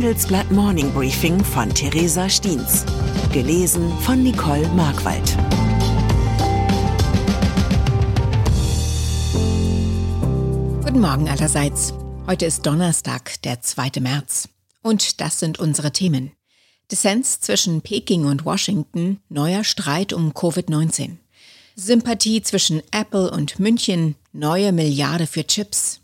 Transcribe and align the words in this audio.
Handelsblatt 0.00 0.50
Morning 0.50 0.90
Briefing 0.94 1.44
von 1.44 1.68
Theresa 1.74 2.26
Stiens. 2.26 2.86
Gelesen 3.34 3.92
von 3.98 4.22
Nicole 4.22 4.66
Markwald. 4.68 5.36
Guten 10.82 11.00
Morgen 11.00 11.28
allerseits. 11.28 11.92
Heute 12.26 12.46
ist 12.46 12.64
Donnerstag, 12.64 13.42
der 13.42 13.60
2. 13.60 14.00
März. 14.00 14.48
Und 14.80 15.20
das 15.20 15.38
sind 15.38 15.58
unsere 15.58 15.92
Themen. 15.92 16.32
Dissens 16.90 17.40
zwischen 17.40 17.82
Peking 17.82 18.24
und 18.24 18.46
Washington, 18.46 19.20
neuer 19.28 19.64
Streit 19.64 20.14
um 20.14 20.32
Covid-19. 20.32 21.18
Sympathie 21.76 22.40
zwischen 22.40 22.82
Apple 22.90 23.30
und 23.30 23.58
München, 23.58 24.14
neue 24.32 24.72
Milliarde 24.72 25.26
für 25.26 25.46
Chips. 25.46 26.00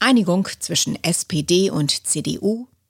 Einigung 0.00 0.46
zwischen 0.60 1.02
SPD 1.02 1.70
und 1.70 2.06
CDU, 2.06 2.68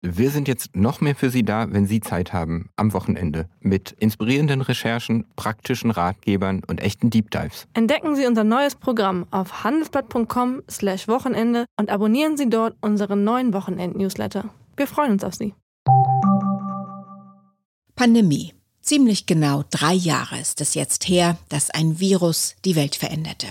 Wir 0.00 0.30
sind 0.30 0.46
jetzt 0.46 0.76
noch 0.76 1.00
mehr 1.00 1.16
für 1.16 1.28
Sie 1.28 1.42
da, 1.42 1.72
wenn 1.72 1.86
Sie 1.86 2.00
Zeit 2.00 2.32
haben, 2.32 2.70
am 2.76 2.92
Wochenende, 2.92 3.48
mit 3.58 3.96
inspirierenden 3.98 4.60
Recherchen, 4.60 5.24
praktischen 5.34 5.90
Ratgebern 5.90 6.62
und 6.68 6.80
echten 6.80 7.10
Deep 7.10 7.32
Dives. 7.32 7.66
Entdecken 7.74 8.14
Sie 8.14 8.24
unser 8.24 8.44
neues 8.44 8.76
Programm 8.76 9.26
auf 9.32 9.64
handelsblatt.com/wochenende 9.64 11.64
und 11.76 11.90
abonnieren 11.90 12.36
Sie 12.36 12.48
dort 12.48 12.76
unseren 12.80 13.24
neuen 13.24 13.52
Wochenend-Newsletter. 13.52 14.44
Wir 14.76 14.86
freuen 14.86 15.10
uns 15.12 15.24
auf 15.24 15.34
Sie. 15.34 15.52
Pandemie. 17.96 18.54
Ziemlich 18.80 19.26
genau 19.26 19.64
drei 19.68 19.94
Jahre 19.94 20.38
ist 20.38 20.60
es 20.60 20.74
jetzt 20.74 21.08
her, 21.08 21.36
dass 21.48 21.70
ein 21.70 21.98
Virus 21.98 22.54
die 22.64 22.76
Welt 22.76 22.94
veränderte. 22.94 23.48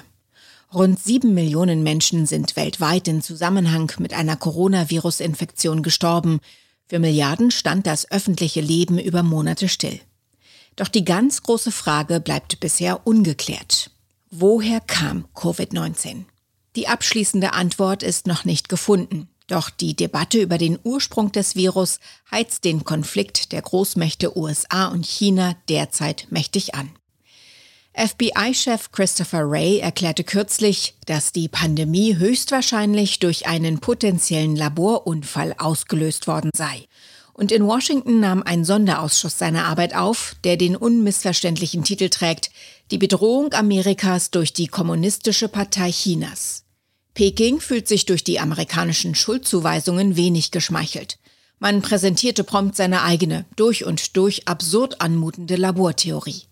Rund 0.73 0.99
sieben 0.99 1.33
Millionen 1.33 1.81
Menschen 1.81 2.25
sind 2.25 2.57
weltweit 2.57 3.07
in 3.07 3.21
Zusammenhang 3.21 3.91
mit 3.99 4.13
einer 4.13 4.35
Coronavirus-Infektion 4.35 5.81
gestorben. 5.81 6.39
Für 6.87 6.99
Milliarden 6.99 7.51
stand 7.51 7.87
das 7.87 8.11
öffentliche 8.11 8.59
Leben 8.59 8.99
über 8.99 9.23
Monate 9.23 9.69
still. 9.69 9.99
Doch 10.75 10.89
die 10.89 11.05
ganz 11.05 11.41
große 11.43 11.71
Frage 11.71 12.19
bleibt 12.19 12.59
bisher 12.59 13.07
ungeklärt. 13.07 13.91
Woher 14.29 14.81
kam 14.81 15.25
Covid-19? 15.35 16.25
Die 16.75 16.89
abschließende 16.89 17.53
Antwort 17.53 18.03
ist 18.03 18.27
noch 18.27 18.43
nicht 18.43 18.67
gefunden. 18.67 19.29
Doch 19.47 19.69
die 19.69 19.95
Debatte 19.95 20.41
über 20.41 20.57
den 20.57 20.77
Ursprung 20.83 21.31
des 21.31 21.55
Virus 21.55 21.99
heizt 22.29 22.65
den 22.65 22.83
Konflikt 22.83 23.53
der 23.53 23.61
Großmächte 23.61 24.37
USA 24.37 24.87
und 24.87 25.05
China 25.05 25.55
derzeit 25.69 26.27
mächtig 26.29 26.75
an. 26.75 26.91
FBI-Chef 27.97 28.91
Christopher 28.91 29.49
Wray 29.49 29.79
erklärte 29.79 30.23
kürzlich, 30.23 30.93
dass 31.07 31.31
die 31.31 31.47
Pandemie 31.47 32.15
höchstwahrscheinlich 32.17 33.17
durch 33.17 33.47
einen 33.47 33.79
potenziellen 33.79 34.55
Laborunfall 34.55 35.55
ausgelöst 35.57 36.27
worden 36.27 36.51
sei. 36.55 36.87
Und 37.33 37.51
in 37.51 37.65
Washington 37.65 38.19
nahm 38.19 38.43
ein 38.43 38.63
Sonderausschuss 38.65 39.39
seine 39.39 39.65
Arbeit 39.65 39.95
auf, 39.95 40.35
der 40.43 40.57
den 40.57 40.75
unmissverständlichen 40.75 41.83
Titel 41.83 42.09
trägt 42.09 42.51
Die 42.91 42.99
Bedrohung 42.99 43.53
Amerikas 43.53 44.29
durch 44.29 44.53
die 44.53 44.67
Kommunistische 44.67 45.47
Partei 45.47 45.91
Chinas. 45.91 46.65
Peking 47.15 47.59
fühlt 47.59 47.87
sich 47.87 48.05
durch 48.05 48.23
die 48.23 48.39
amerikanischen 48.39 49.15
Schuldzuweisungen 49.15 50.15
wenig 50.15 50.51
geschmeichelt. 50.51 51.17
Man 51.57 51.81
präsentierte 51.81 52.43
prompt 52.43 52.75
seine 52.75 53.01
eigene, 53.01 53.45
durch 53.55 53.85
und 53.85 54.15
durch 54.17 54.47
absurd 54.47 55.01
anmutende 55.01 55.55
Labortheorie. 55.55 56.43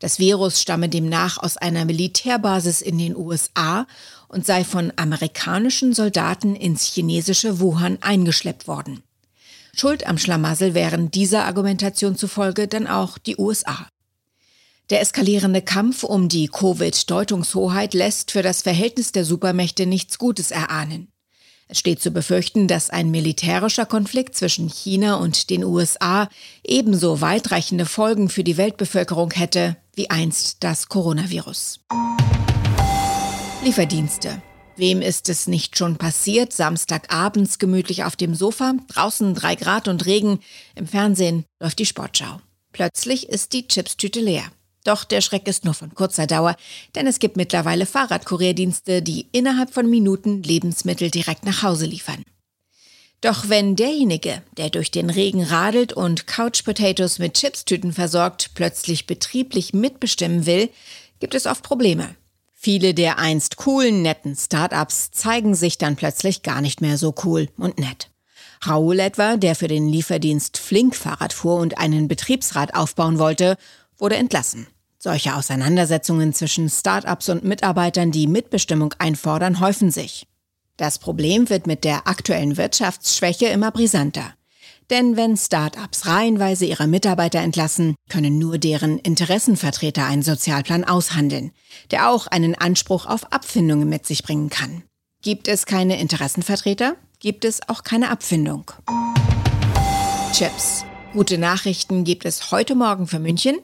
Das 0.00 0.18
Virus 0.18 0.60
stamme 0.60 0.88
demnach 0.88 1.38
aus 1.38 1.56
einer 1.56 1.84
Militärbasis 1.84 2.80
in 2.80 2.98
den 2.98 3.14
USA 3.14 3.86
und 4.28 4.46
sei 4.46 4.64
von 4.64 4.92
amerikanischen 4.96 5.92
Soldaten 5.92 6.56
ins 6.56 6.84
chinesische 6.84 7.60
Wuhan 7.60 7.98
eingeschleppt 8.00 8.66
worden. 8.66 9.02
Schuld 9.74 10.06
am 10.06 10.18
Schlamassel 10.18 10.74
wären 10.74 11.10
dieser 11.10 11.44
Argumentation 11.44 12.16
zufolge 12.16 12.66
dann 12.66 12.86
auch 12.86 13.18
die 13.18 13.36
USA. 13.36 13.86
Der 14.88 15.00
eskalierende 15.00 15.62
Kampf 15.62 16.02
um 16.02 16.28
die 16.28 16.48
Covid-Deutungshoheit 16.48 17.94
lässt 17.94 18.32
für 18.32 18.42
das 18.42 18.62
Verhältnis 18.62 19.12
der 19.12 19.24
Supermächte 19.24 19.86
nichts 19.86 20.18
Gutes 20.18 20.50
erahnen. 20.50 21.12
Es 21.72 21.78
steht 21.78 22.02
zu 22.02 22.10
befürchten, 22.10 22.66
dass 22.66 22.90
ein 22.90 23.12
militärischer 23.12 23.86
Konflikt 23.86 24.34
zwischen 24.34 24.68
China 24.68 25.14
und 25.14 25.50
den 25.50 25.62
USA 25.62 26.28
ebenso 26.64 27.20
weitreichende 27.20 27.86
Folgen 27.86 28.28
für 28.28 28.42
die 28.42 28.56
Weltbevölkerung 28.56 29.30
hätte 29.30 29.76
wie 29.94 30.10
einst 30.10 30.64
das 30.64 30.88
Coronavirus. 30.88 31.78
Lieferdienste. 33.62 34.42
Wem 34.74 35.00
ist 35.00 35.28
es 35.28 35.46
nicht 35.46 35.78
schon 35.78 35.96
passiert? 35.96 36.52
Samstagabends 36.52 37.60
gemütlich 37.60 38.02
auf 38.02 38.16
dem 38.16 38.34
Sofa, 38.34 38.74
draußen 38.88 39.36
drei 39.36 39.54
Grad 39.54 39.86
und 39.86 40.06
Regen, 40.06 40.40
im 40.74 40.88
Fernsehen 40.88 41.44
läuft 41.60 41.78
die 41.78 41.86
Sportschau. 41.86 42.40
Plötzlich 42.72 43.28
ist 43.28 43.52
die 43.52 43.68
Chipstüte 43.68 44.18
leer. 44.18 44.50
Doch 44.84 45.04
der 45.04 45.20
Schreck 45.20 45.46
ist 45.46 45.64
nur 45.64 45.74
von 45.74 45.94
kurzer 45.94 46.26
Dauer, 46.26 46.56
denn 46.94 47.06
es 47.06 47.18
gibt 47.18 47.36
mittlerweile 47.36 47.86
Fahrradkurierdienste, 47.86 49.02
die 49.02 49.26
innerhalb 49.32 49.72
von 49.72 49.88
Minuten 49.88 50.42
Lebensmittel 50.42 51.10
direkt 51.10 51.44
nach 51.44 51.62
Hause 51.62 51.86
liefern. 51.86 52.24
Doch 53.20 53.50
wenn 53.50 53.76
derjenige, 53.76 54.42
der 54.56 54.70
durch 54.70 54.90
den 54.90 55.10
Regen 55.10 55.42
radelt 55.42 55.92
und 55.92 56.26
Couch 56.26 56.64
Potatoes 56.64 57.18
mit 57.18 57.34
Chipstüten 57.34 57.92
versorgt, 57.92 58.52
plötzlich 58.54 59.06
betrieblich 59.06 59.74
mitbestimmen 59.74 60.46
will, 60.46 60.70
gibt 61.18 61.34
es 61.34 61.46
oft 61.46 61.62
Probleme. 61.62 62.14
Viele 62.54 62.94
der 62.94 63.18
einst 63.18 63.56
coolen, 63.56 64.00
netten 64.02 64.36
Startups 64.36 65.10
zeigen 65.10 65.54
sich 65.54 65.76
dann 65.76 65.96
plötzlich 65.96 66.42
gar 66.42 66.62
nicht 66.62 66.80
mehr 66.80 66.96
so 66.96 67.14
cool 67.24 67.48
und 67.58 67.78
nett. 67.78 68.10
Raoul 68.62 69.00
etwa, 69.00 69.38
der 69.38 69.54
für 69.54 69.68
den 69.68 69.88
Lieferdienst 69.88 70.58
Flink 70.58 70.94
Fahrrad 70.94 71.32
fuhr 71.32 71.56
und 71.56 71.78
einen 71.78 72.08
Betriebsrat 72.08 72.74
aufbauen 72.74 73.18
wollte, 73.18 73.56
wurde 74.00 74.16
entlassen. 74.16 74.66
Solche 74.98 75.34
Auseinandersetzungen 75.34 76.34
zwischen 76.34 76.68
Start-ups 76.68 77.28
und 77.28 77.44
Mitarbeitern, 77.44 78.10
die 78.10 78.26
Mitbestimmung 78.26 78.94
einfordern, 78.98 79.60
häufen 79.60 79.90
sich. 79.90 80.26
Das 80.76 80.98
Problem 80.98 81.48
wird 81.48 81.66
mit 81.66 81.84
der 81.84 82.06
aktuellen 82.06 82.56
Wirtschaftsschwäche 82.56 83.46
immer 83.46 83.70
brisanter. 83.70 84.34
Denn 84.90 85.16
wenn 85.16 85.36
Start-ups 85.36 86.06
reihenweise 86.06 86.66
ihre 86.66 86.86
Mitarbeiter 86.86 87.38
entlassen, 87.38 87.94
können 88.08 88.38
nur 88.38 88.58
deren 88.58 88.98
Interessenvertreter 88.98 90.04
einen 90.04 90.22
Sozialplan 90.22 90.84
aushandeln, 90.84 91.52
der 91.92 92.10
auch 92.10 92.26
einen 92.26 92.56
Anspruch 92.56 93.06
auf 93.06 93.32
Abfindungen 93.32 93.88
mit 93.88 94.04
sich 94.04 94.22
bringen 94.22 94.50
kann. 94.50 94.82
Gibt 95.22 95.48
es 95.48 95.64
keine 95.64 96.00
Interessenvertreter, 96.00 96.96
gibt 97.20 97.44
es 97.44 97.60
auch 97.68 97.84
keine 97.84 98.10
Abfindung. 98.10 98.72
Chips. 100.32 100.84
Gute 101.12 101.38
Nachrichten 101.38 102.04
gibt 102.04 102.24
es 102.24 102.50
heute 102.50 102.74
Morgen 102.74 103.06
für 103.06 103.18
München. 103.18 103.58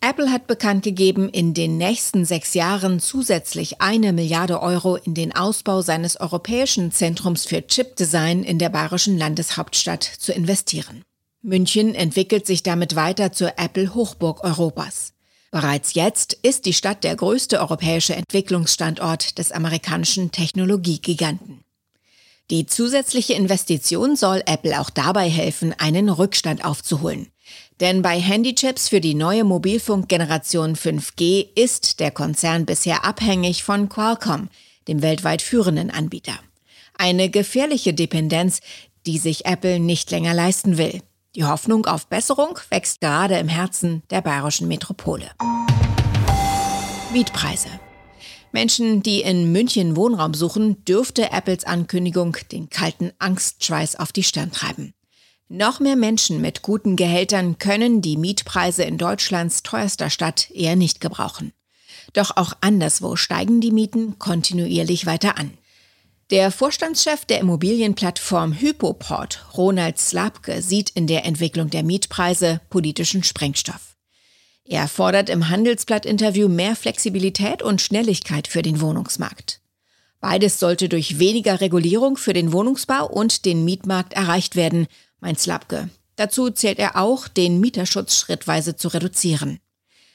Apple 0.00 0.30
hat 0.30 0.46
bekannt 0.46 0.84
gegeben, 0.84 1.28
in 1.30 1.54
den 1.54 1.78
nächsten 1.78 2.24
sechs 2.24 2.54
Jahren 2.54 3.00
zusätzlich 3.00 3.80
eine 3.80 4.12
Milliarde 4.12 4.60
Euro 4.60 4.96
in 4.96 5.14
den 5.14 5.34
Ausbau 5.34 5.80
seines 5.80 6.20
Europäischen 6.20 6.92
Zentrums 6.92 7.46
für 7.46 7.66
Chipdesign 7.66 8.44
in 8.44 8.58
der 8.58 8.68
bayerischen 8.68 9.16
Landeshauptstadt 9.16 10.04
zu 10.04 10.32
investieren. 10.32 11.02
München 11.42 11.94
entwickelt 11.94 12.46
sich 12.46 12.62
damit 12.62 12.96
weiter 12.96 13.32
zur 13.32 13.58
Apple-Hochburg 13.58 14.44
Europas. 14.44 15.12
Bereits 15.50 15.94
jetzt 15.94 16.32
ist 16.42 16.66
die 16.66 16.72
Stadt 16.72 17.04
der 17.04 17.16
größte 17.16 17.60
europäische 17.60 18.14
Entwicklungsstandort 18.14 19.38
des 19.38 19.52
amerikanischen 19.52 20.32
Technologiegiganten. 20.32 21.64
Die 22.50 22.66
zusätzliche 22.66 23.34
Investition 23.34 24.16
soll 24.16 24.42
Apple 24.46 24.80
auch 24.80 24.90
dabei 24.90 25.30
helfen, 25.30 25.74
einen 25.78 26.08
Rückstand 26.08 26.64
aufzuholen. 26.64 27.28
Denn 27.80 28.02
bei 28.02 28.20
Handychips 28.20 28.88
für 28.88 29.00
die 29.00 29.14
neue 29.14 29.44
Mobilfunkgeneration 29.44 30.76
5G 30.76 31.48
ist 31.54 32.00
der 32.00 32.10
Konzern 32.10 32.66
bisher 32.66 33.04
abhängig 33.04 33.64
von 33.64 33.88
Qualcomm, 33.88 34.48
dem 34.88 35.02
weltweit 35.02 35.42
führenden 35.42 35.90
Anbieter. 35.90 36.38
Eine 36.96 37.30
gefährliche 37.30 37.94
Dependenz, 37.94 38.60
die 39.06 39.18
sich 39.18 39.46
Apple 39.46 39.80
nicht 39.80 40.10
länger 40.10 40.34
leisten 40.34 40.78
will. 40.78 41.00
Die 41.34 41.44
Hoffnung 41.44 41.86
auf 41.86 42.06
Besserung 42.06 42.58
wächst 42.70 43.00
gerade 43.00 43.38
im 43.38 43.48
Herzen 43.48 44.02
der 44.10 44.20
bayerischen 44.20 44.68
Metropole. 44.68 45.30
Mietpreise. 47.12 47.68
Menschen, 48.52 49.02
die 49.02 49.20
in 49.22 49.50
München 49.50 49.96
Wohnraum 49.96 50.32
suchen, 50.32 50.84
dürfte 50.84 51.32
Apples 51.32 51.64
Ankündigung 51.64 52.36
den 52.52 52.70
kalten 52.70 53.12
Angstschweiß 53.18 53.96
auf 53.96 54.12
die 54.12 54.22
Stirn 54.22 54.52
treiben. 54.52 54.94
Noch 55.48 55.78
mehr 55.78 55.96
Menschen 55.96 56.40
mit 56.40 56.62
guten 56.62 56.96
Gehältern 56.96 57.58
können 57.58 58.00
die 58.00 58.16
Mietpreise 58.16 58.84
in 58.84 58.96
Deutschlands 58.96 59.62
teuerster 59.62 60.08
Stadt 60.08 60.50
eher 60.50 60.74
nicht 60.74 61.00
gebrauchen. 61.00 61.52
Doch 62.14 62.36
auch 62.36 62.54
anderswo 62.60 63.16
steigen 63.16 63.60
die 63.60 63.70
Mieten 63.70 64.18
kontinuierlich 64.18 65.06
weiter 65.06 65.36
an. 65.36 65.52
Der 66.30 66.50
Vorstandschef 66.50 67.26
der 67.26 67.40
Immobilienplattform 67.40 68.54
Hypoport, 68.54 69.44
Ronald 69.56 69.98
Slapke, 69.98 70.62
sieht 70.62 70.88
in 70.90 71.06
der 71.06 71.26
Entwicklung 71.26 71.68
der 71.68 71.82
Mietpreise 71.82 72.62
politischen 72.70 73.22
Sprengstoff. 73.22 73.96
Er 74.64 74.88
fordert 74.88 75.28
im 75.28 75.50
Handelsblatt-Interview 75.50 76.48
mehr 76.48 76.74
Flexibilität 76.74 77.62
und 77.62 77.82
Schnelligkeit 77.82 78.48
für 78.48 78.62
den 78.62 78.80
Wohnungsmarkt. 78.80 79.60
Beides 80.20 80.58
sollte 80.58 80.88
durch 80.88 81.18
weniger 81.18 81.60
Regulierung 81.60 82.16
für 82.16 82.32
den 82.32 82.54
Wohnungsbau 82.54 83.06
und 83.06 83.44
den 83.44 83.66
Mietmarkt 83.66 84.14
erreicht 84.14 84.56
werden, 84.56 84.86
meint 85.24 85.40
Slapke. 85.40 85.88
Dazu 86.16 86.50
zählt 86.50 86.78
er 86.78 86.96
auch, 86.96 87.26
den 87.26 87.58
Mieterschutz 87.58 88.16
schrittweise 88.16 88.76
zu 88.76 88.88
reduzieren. 88.88 89.58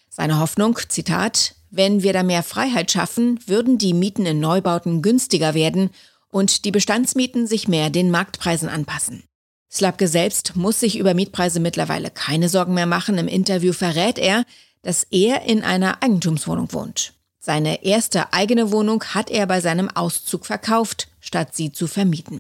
Seine 0.10 0.40
Hoffnung, 0.40 0.80
Zitat, 0.88 1.56
wenn 1.72 2.04
wir 2.04 2.14
da 2.14 2.24
mehr 2.24 2.44
Freiheit 2.44 2.92
schaffen, 2.92 3.40
würden 3.46 3.78
die 3.78 3.94
Mieten 3.94 4.26
in 4.26 4.40
Neubauten 4.40 5.02
günstiger 5.02 5.54
werden 5.54 5.90
und 6.30 6.64
die 6.64 6.72
Bestandsmieten 6.72 7.48
sich 7.48 7.68
mehr 7.68 7.90
den 7.90 8.12
Marktpreisen 8.12 8.70
anpassen. 8.70 9.24
Slapke 9.72 10.08
selbst 10.08 10.56
muss 10.56 10.80
sich 10.80 10.98
über 10.98 11.14
Mietpreise 11.14 11.60
mittlerweile 11.60 12.10
keine 12.10 12.50
Sorgen 12.50 12.74
mehr 12.74 12.88
machen. 12.88 13.18
Im 13.18 13.28
Interview 13.28 13.74
verrät 13.74 14.18
er, 14.18 14.46
dass 14.82 15.04
er 15.12 15.44
in 15.44 15.64
einer 15.64 16.02
Eigentumswohnung 16.02 16.72
wohnt. 16.72 17.14
Seine 17.40 17.84
erste 17.84 18.34
eigene 18.34 18.72
Wohnung 18.72 19.04
hat 19.04 19.30
er 19.30 19.46
bei 19.48 19.62
seinem 19.62 19.90
Auszug 19.90 20.46
verkauft, 20.46 21.08
statt 21.20 21.56
sie 21.56 21.72
zu 21.72 21.88
vermieten. 21.88 22.40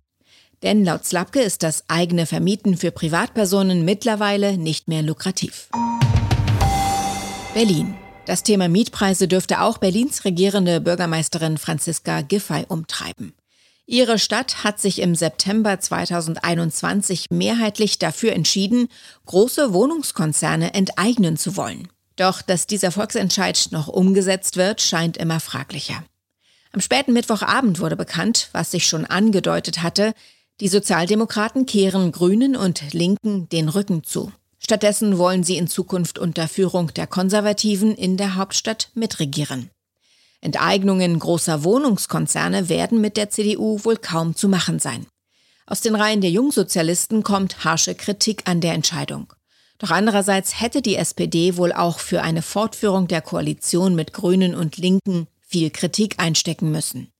Denn 0.63 0.83
laut 0.83 1.05
Slapke 1.05 1.41
ist 1.41 1.63
das 1.63 1.83
eigene 1.87 2.25
Vermieten 2.25 2.77
für 2.77 2.91
Privatpersonen 2.91 3.85
mittlerweile 3.85 4.57
nicht 4.57 4.87
mehr 4.87 5.01
lukrativ. 5.01 5.69
Berlin. 7.53 7.95
Das 8.25 8.43
Thema 8.43 8.69
Mietpreise 8.69 9.27
dürfte 9.27 9.61
auch 9.61 9.79
Berlins 9.79 10.23
regierende 10.23 10.81
Bürgermeisterin 10.81 11.57
Franziska 11.57 12.21
Giffey 12.21 12.65
umtreiben. 12.67 13.33
Ihre 13.87 14.19
Stadt 14.19 14.63
hat 14.63 14.79
sich 14.79 15.01
im 15.01 15.15
September 15.15 15.79
2021 15.79 17.25
mehrheitlich 17.31 17.97
dafür 17.97 18.33
entschieden, 18.33 18.87
große 19.25 19.73
Wohnungskonzerne 19.73 20.75
enteignen 20.75 21.37
zu 21.37 21.57
wollen. 21.57 21.87
Doch 22.15 22.43
dass 22.43 22.67
dieser 22.67 22.91
Volksentscheid 22.91 23.69
noch 23.71 23.87
umgesetzt 23.87 24.57
wird, 24.57 24.79
scheint 24.81 25.17
immer 25.17 25.39
fraglicher. 25.39 26.03
Am 26.71 26.81
späten 26.81 27.13
Mittwochabend 27.13 27.79
wurde 27.79 27.95
bekannt, 27.95 28.49
was 28.51 28.69
sich 28.69 28.85
schon 28.85 29.05
angedeutet 29.05 29.81
hatte, 29.81 30.13
die 30.59 30.67
Sozialdemokraten 30.67 31.65
kehren 31.65 32.11
Grünen 32.11 32.55
und 32.55 32.93
Linken 32.93 33.47
den 33.49 33.69
Rücken 33.69 34.03
zu. 34.03 34.31
Stattdessen 34.59 35.17
wollen 35.17 35.43
sie 35.43 35.57
in 35.57 35.67
Zukunft 35.67 36.19
unter 36.19 36.47
Führung 36.47 36.93
der 36.93 37.07
Konservativen 37.07 37.95
in 37.95 38.17
der 38.17 38.35
Hauptstadt 38.35 38.91
mitregieren. 38.93 39.69
Enteignungen 40.41 41.17
großer 41.17 41.63
Wohnungskonzerne 41.63 42.69
werden 42.69 43.01
mit 43.01 43.17
der 43.17 43.29
CDU 43.29 43.79
wohl 43.83 43.97
kaum 43.97 44.35
zu 44.35 44.49
machen 44.49 44.79
sein. 44.79 45.05
Aus 45.65 45.81
den 45.81 45.95
Reihen 45.95 46.21
der 46.21 46.31
Jungsozialisten 46.31 47.23
kommt 47.23 47.63
harsche 47.63 47.95
Kritik 47.95 48.43
an 48.45 48.59
der 48.59 48.73
Entscheidung. 48.73 49.33
Doch 49.77 49.91
andererseits 49.91 50.59
hätte 50.59 50.81
die 50.81 50.95
SPD 50.95 51.55
wohl 51.55 51.71
auch 51.71 51.99
für 51.99 52.21
eine 52.21 52.41
Fortführung 52.41 53.07
der 53.07 53.21
Koalition 53.21 53.95
mit 53.95 54.11
Grünen 54.11 54.55
und 54.55 54.77
Linken 54.77 55.27
viel 55.39 55.69
Kritik 55.69 56.15
einstecken 56.17 56.71
müssen. 56.71 57.11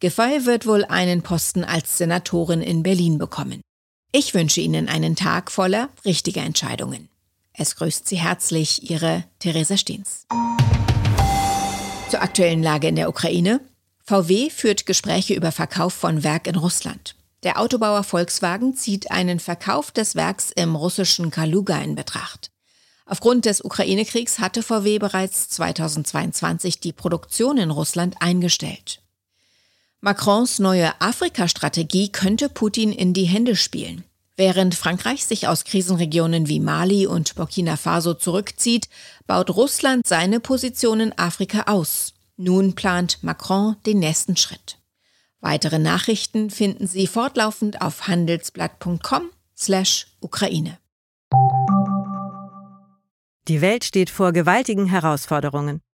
Giffey 0.00 0.46
wird 0.46 0.64
wohl 0.64 0.84
einen 0.84 1.22
Posten 1.22 1.64
als 1.64 1.98
Senatorin 1.98 2.62
in 2.62 2.84
Berlin 2.84 3.18
bekommen. 3.18 3.62
Ich 4.12 4.32
wünsche 4.32 4.60
Ihnen 4.60 4.88
einen 4.88 5.16
Tag 5.16 5.50
voller 5.50 5.88
richtiger 6.04 6.42
Entscheidungen. 6.42 7.08
Es 7.52 7.74
grüßt 7.74 8.06
Sie 8.06 8.18
herzlich 8.18 8.88
Ihre 8.88 9.24
Theresa 9.40 9.76
Steens. 9.76 10.26
Zur 12.10 12.22
aktuellen 12.22 12.62
Lage 12.62 12.86
in 12.86 12.94
der 12.94 13.08
Ukraine. 13.08 13.60
VW 14.04 14.50
führt 14.50 14.86
Gespräche 14.86 15.34
über 15.34 15.50
Verkauf 15.50 15.94
von 15.94 16.22
Werk 16.22 16.46
in 16.46 16.54
Russland. 16.54 17.16
Der 17.42 17.60
Autobauer 17.60 18.04
Volkswagen 18.04 18.76
zieht 18.76 19.10
einen 19.10 19.40
Verkauf 19.40 19.90
des 19.90 20.14
Werks 20.14 20.52
im 20.52 20.76
russischen 20.76 21.32
Kaluga 21.32 21.76
in 21.78 21.96
Betracht. 21.96 22.52
Aufgrund 23.04 23.46
des 23.46 23.64
Ukraine-Kriegs 23.64 24.38
hatte 24.38 24.62
VW 24.62 25.00
bereits 25.00 25.48
2022 25.48 26.78
die 26.78 26.92
Produktion 26.92 27.58
in 27.58 27.72
Russland 27.72 28.14
eingestellt. 28.20 29.02
Macrons 30.00 30.60
neue 30.60 30.92
Afrika-Strategie 31.00 32.10
könnte 32.10 32.48
Putin 32.48 32.92
in 32.92 33.14
die 33.14 33.24
Hände 33.24 33.56
spielen. 33.56 34.04
Während 34.36 34.76
Frankreich 34.76 35.24
sich 35.24 35.48
aus 35.48 35.64
Krisenregionen 35.64 36.46
wie 36.46 36.60
Mali 36.60 37.08
und 37.08 37.34
Burkina 37.34 37.76
Faso 37.76 38.14
zurückzieht, 38.14 38.88
baut 39.26 39.50
Russland 39.50 40.06
seine 40.06 40.38
Position 40.38 41.00
in 41.00 41.18
Afrika 41.18 41.64
aus. 41.66 42.14
Nun 42.36 42.76
plant 42.76 43.24
Macron 43.24 43.74
den 43.86 43.98
nächsten 43.98 44.36
Schritt. 44.36 44.78
Weitere 45.40 45.80
Nachrichten 45.80 46.50
finden 46.50 46.86
Sie 46.86 47.08
fortlaufend 47.08 47.82
auf 47.82 48.06
handelsblatt.com/Ukraine. 48.06 50.78
Die 53.48 53.60
Welt 53.60 53.82
steht 53.82 54.10
vor 54.10 54.30
gewaltigen 54.30 54.86
Herausforderungen. 54.86 55.80